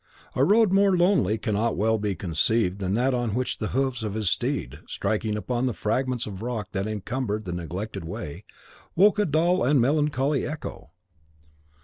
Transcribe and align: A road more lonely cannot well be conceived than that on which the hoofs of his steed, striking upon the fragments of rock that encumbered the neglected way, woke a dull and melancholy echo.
A 0.35 0.43
road 0.43 0.73
more 0.73 0.97
lonely 0.97 1.37
cannot 1.37 1.77
well 1.77 1.99
be 1.99 2.15
conceived 2.15 2.79
than 2.79 2.95
that 2.95 3.13
on 3.13 3.35
which 3.35 3.59
the 3.59 3.67
hoofs 3.67 4.01
of 4.01 4.15
his 4.15 4.31
steed, 4.31 4.79
striking 4.87 5.37
upon 5.37 5.67
the 5.67 5.75
fragments 5.75 6.25
of 6.25 6.41
rock 6.41 6.69
that 6.71 6.87
encumbered 6.87 7.45
the 7.45 7.53
neglected 7.53 8.03
way, 8.03 8.43
woke 8.95 9.19
a 9.19 9.25
dull 9.25 9.63
and 9.63 9.79
melancholy 9.79 10.43
echo. 10.43 10.89